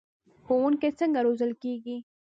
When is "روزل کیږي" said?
1.25-1.97